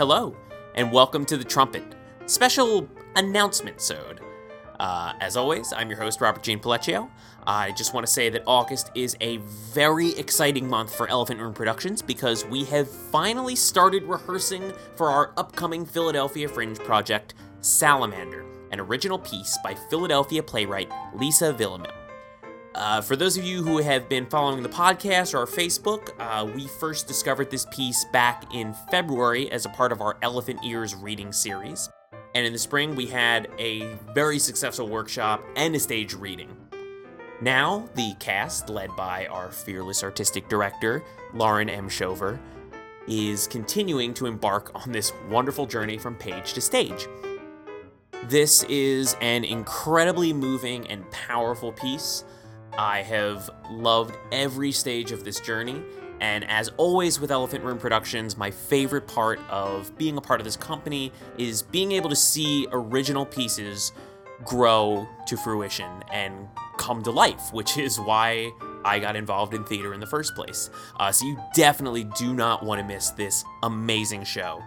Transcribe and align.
Hello, 0.00 0.34
and 0.76 0.90
welcome 0.90 1.26
to 1.26 1.36
the 1.36 1.44
Trumpet 1.44 1.82
special 2.24 2.88
announcement 3.16 3.82
sode. 3.82 4.22
Uh, 4.78 5.12
as 5.20 5.36
always, 5.36 5.74
I'm 5.74 5.90
your 5.90 5.98
host, 5.98 6.22
Robert 6.22 6.42
Gene 6.42 6.58
Palecchio. 6.58 7.10
I 7.46 7.72
just 7.72 7.92
want 7.92 8.06
to 8.06 8.10
say 8.10 8.30
that 8.30 8.42
August 8.46 8.90
is 8.94 9.14
a 9.20 9.36
very 9.74 10.18
exciting 10.18 10.66
month 10.66 10.94
for 10.94 11.06
Elephant 11.10 11.38
Room 11.38 11.52
Productions 11.52 12.00
because 12.00 12.46
we 12.46 12.64
have 12.64 12.90
finally 12.90 13.54
started 13.54 14.04
rehearsing 14.04 14.72
for 14.96 15.10
our 15.10 15.34
upcoming 15.36 15.84
Philadelphia 15.84 16.48
Fringe 16.48 16.78
project, 16.78 17.34
Salamander, 17.60 18.46
an 18.72 18.80
original 18.80 19.18
piece 19.18 19.58
by 19.62 19.74
Philadelphia 19.90 20.42
playwright 20.42 20.90
Lisa 21.14 21.52
Villamil. 21.52 21.99
Uh, 22.74 23.00
for 23.00 23.16
those 23.16 23.36
of 23.36 23.44
you 23.44 23.62
who 23.62 23.78
have 23.78 24.08
been 24.08 24.24
following 24.26 24.62
the 24.62 24.68
podcast 24.68 25.34
or 25.34 25.38
our 25.38 25.46
Facebook, 25.46 26.10
uh, 26.20 26.46
we 26.46 26.68
first 26.68 27.08
discovered 27.08 27.50
this 27.50 27.66
piece 27.72 28.04
back 28.12 28.54
in 28.54 28.72
February 28.90 29.50
as 29.50 29.66
a 29.66 29.68
part 29.70 29.90
of 29.90 30.00
our 30.00 30.16
Elephant 30.22 30.60
Ears 30.64 30.94
reading 30.94 31.32
series. 31.32 31.88
And 32.34 32.46
in 32.46 32.52
the 32.52 32.58
spring, 32.58 32.94
we 32.94 33.06
had 33.06 33.48
a 33.58 33.94
very 34.14 34.38
successful 34.38 34.88
workshop 34.88 35.42
and 35.56 35.74
a 35.74 35.80
stage 35.80 36.14
reading. 36.14 36.56
Now, 37.40 37.88
the 37.96 38.14
cast, 38.20 38.68
led 38.68 38.94
by 38.96 39.26
our 39.26 39.50
fearless 39.50 40.04
artistic 40.04 40.48
director, 40.48 41.02
Lauren 41.34 41.68
M. 41.68 41.88
Shover, 41.88 42.38
is 43.08 43.48
continuing 43.48 44.14
to 44.14 44.26
embark 44.26 44.70
on 44.74 44.92
this 44.92 45.12
wonderful 45.28 45.66
journey 45.66 45.98
from 45.98 46.14
page 46.14 46.52
to 46.52 46.60
stage. 46.60 47.08
This 48.28 48.62
is 48.64 49.16
an 49.20 49.42
incredibly 49.42 50.32
moving 50.32 50.86
and 50.86 51.10
powerful 51.10 51.72
piece 51.72 52.24
I 52.80 53.02
have 53.02 53.50
loved 53.68 54.16
every 54.32 54.72
stage 54.72 55.12
of 55.12 55.22
this 55.22 55.38
journey. 55.38 55.82
And 56.18 56.48
as 56.48 56.70
always 56.78 57.20
with 57.20 57.30
Elephant 57.30 57.62
Room 57.62 57.76
Productions, 57.76 58.38
my 58.38 58.50
favorite 58.50 59.06
part 59.06 59.38
of 59.50 59.96
being 59.98 60.16
a 60.16 60.20
part 60.22 60.40
of 60.40 60.46
this 60.46 60.56
company 60.56 61.12
is 61.36 61.60
being 61.60 61.92
able 61.92 62.08
to 62.08 62.16
see 62.16 62.66
original 62.72 63.26
pieces 63.26 63.92
grow 64.46 65.06
to 65.26 65.36
fruition 65.36 65.90
and 66.10 66.48
come 66.78 67.02
to 67.02 67.10
life, 67.10 67.52
which 67.52 67.76
is 67.76 68.00
why 68.00 68.50
I 68.82 68.98
got 68.98 69.14
involved 69.14 69.52
in 69.52 69.62
theater 69.64 69.92
in 69.92 70.00
the 70.00 70.06
first 70.06 70.34
place. 70.34 70.70
Uh, 70.98 71.12
so 71.12 71.26
you 71.26 71.38
definitely 71.52 72.04
do 72.04 72.32
not 72.32 72.64
want 72.64 72.80
to 72.80 72.86
miss 72.86 73.10
this 73.10 73.44
amazing 73.62 74.24
show. 74.24 74.62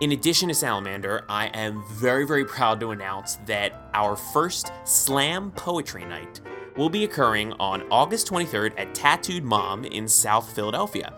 In 0.00 0.10
addition 0.10 0.48
to 0.48 0.54
Salamander, 0.54 1.26
I 1.28 1.46
am 1.48 1.84
very, 1.90 2.26
very 2.26 2.44
proud 2.44 2.80
to 2.80 2.90
announce 2.90 3.36
that 3.46 3.88
our 3.94 4.16
first 4.16 4.72
Slam 4.84 5.52
Poetry 5.52 6.04
Night 6.04 6.40
will 6.76 6.88
be 6.88 7.04
occurring 7.04 7.52
on 7.54 7.82
August 7.90 8.28
23rd 8.28 8.72
at 8.78 8.94
Tattooed 8.94 9.44
Mom 9.44 9.84
in 9.84 10.08
South 10.08 10.52
Philadelphia. 10.54 11.14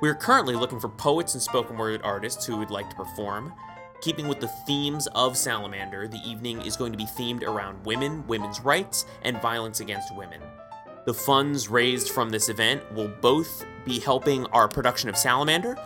We 0.00 0.08
are 0.08 0.14
currently 0.14 0.54
looking 0.54 0.80
for 0.80 0.88
poets 0.88 1.34
and 1.34 1.42
spoken 1.42 1.76
word 1.76 2.00
artists 2.04 2.44
who 2.44 2.56
would 2.58 2.70
like 2.70 2.90
to 2.90 2.96
perform. 2.96 3.52
Keeping 4.00 4.28
with 4.28 4.40
the 4.40 4.48
themes 4.66 5.06
of 5.14 5.36
Salamander, 5.36 6.08
the 6.08 6.20
evening 6.28 6.60
is 6.62 6.76
going 6.76 6.92
to 6.92 6.98
be 6.98 7.06
themed 7.06 7.42
around 7.42 7.84
women, 7.86 8.26
women's 8.26 8.60
rights, 8.60 9.06
and 9.22 9.40
violence 9.40 9.80
against 9.80 10.14
women. 10.14 10.40
The 11.06 11.14
funds 11.14 11.68
raised 11.68 12.10
from 12.10 12.30
this 12.30 12.48
event 12.48 12.82
will 12.92 13.08
both 13.08 13.64
be 13.84 13.98
helping 13.98 14.46
our 14.46 14.68
production 14.68 15.08
of 15.08 15.16
Salamander, 15.16 15.76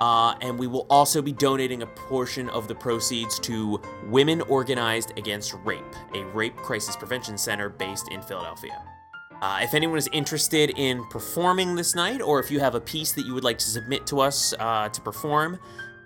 uh, 0.00 0.34
and 0.40 0.58
we 0.58 0.66
will 0.66 0.86
also 0.90 1.20
be 1.20 1.32
donating 1.32 1.82
a 1.82 1.86
portion 1.86 2.48
of 2.50 2.68
the 2.68 2.74
proceeds 2.74 3.38
to 3.40 3.80
Women 4.06 4.40
Organized 4.42 5.12
Against 5.16 5.54
Rape, 5.64 5.84
a 6.14 6.24
rape 6.26 6.56
crisis 6.56 6.94
prevention 6.96 7.36
center 7.36 7.68
based 7.68 8.08
in 8.10 8.22
Philadelphia. 8.22 8.82
Uh, 9.40 9.60
if 9.62 9.72
anyone 9.74 9.98
is 9.98 10.08
interested 10.12 10.76
in 10.76 11.04
performing 11.06 11.76
this 11.76 11.94
night, 11.94 12.20
or 12.20 12.40
if 12.40 12.50
you 12.50 12.58
have 12.58 12.74
a 12.74 12.80
piece 12.80 13.12
that 13.12 13.24
you 13.24 13.32
would 13.34 13.44
like 13.44 13.58
to 13.58 13.66
submit 13.66 14.04
to 14.06 14.18
us 14.20 14.52
uh, 14.58 14.88
to 14.88 15.00
perform, 15.00 15.60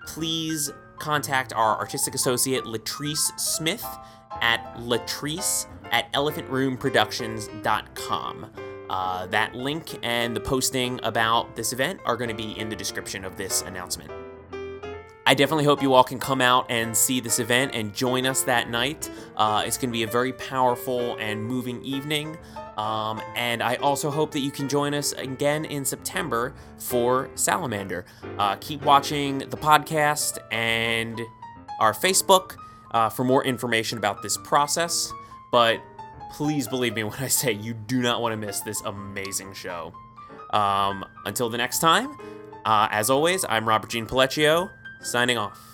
please 0.06 0.70
contact 0.98 1.54
our 1.54 1.78
artistic 1.78 2.14
associate 2.14 2.64
Latrice 2.64 3.40
Smith 3.40 3.86
at 4.40 4.74
latrice 4.76 5.66
at 5.90 6.10
elephantroomproductions.com. 6.12 8.50
Uh, 8.92 9.24
that 9.28 9.54
link 9.54 9.98
and 10.02 10.36
the 10.36 10.40
posting 10.40 11.00
about 11.02 11.56
this 11.56 11.72
event 11.72 11.98
are 12.04 12.14
going 12.14 12.28
to 12.28 12.36
be 12.36 12.52
in 12.58 12.68
the 12.68 12.76
description 12.76 13.24
of 13.24 13.38
this 13.38 13.62
announcement. 13.62 14.10
I 15.24 15.32
definitely 15.32 15.64
hope 15.64 15.80
you 15.80 15.94
all 15.94 16.04
can 16.04 16.18
come 16.18 16.42
out 16.42 16.66
and 16.68 16.94
see 16.94 17.18
this 17.18 17.38
event 17.38 17.74
and 17.74 17.94
join 17.94 18.26
us 18.26 18.42
that 18.42 18.68
night. 18.68 19.10
Uh, 19.34 19.62
it's 19.64 19.78
going 19.78 19.88
to 19.88 19.92
be 19.92 20.02
a 20.02 20.06
very 20.06 20.34
powerful 20.34 21.16
and 21.16 21.42
moving 21.42 21.82
evening. 21.82 22.36
Um, 22.76 23.22
and 23.34 23.62
I 23.62 23.76
also 23.76 24.10
hope 24.10 24.30
that 24.32 24.40
you 24.40 24.50
can 24.50 24.68
join 24.68 24.92
us 24.92 25.12
again 25.12 25.64
in 25.64 25.86
September 25.86 26.52
for 26.76 27.30
Salamander. 27.34 28.04
Uh, 28.36 28.56
keep 28.56 28.82
watching 28.82 29.38
the 29.38 29.56
podcast 29.56 30.36
and 30.50 31.18
our 31.80 31.94
Facebook 31.94 32.56
uh, 32.90 33.08
for 33.08 33.24
more 33.24 33.42
information 33.42 33.96
about 33.96 34.20
this 34.20 34.36
process. 34.36 35.10
But 35.50 35.80
please 36.32 36.66
believe 36.66 36.94
me 36.94 37.04
when 37.04 37.18
I 37.20 37.28
say 37.28 37.52
you 37.52 37.74
do 37.74 38.00
not 38.00 38.20
want 38.22 38.32
to 38.32 38.36
miss 38.36 38.60
this 38.60 38.80
amazing 38.82 39.52
show. 39.52 39.92
Um, 40.50 41.04
until 41.26 41.48
the 41.48 41.58
next 41.58 41.78
time, 41.78 42.16
uh, 42.64 42.88
as 42.90 43.10
always, 43.10 43.44
I'm 43.48 43.68
Robert 43.68 43.90
Gene 43.90 44.06
Palecchio, 44.06 44.70
signing 45.02 45.38
off. 45.38 45.71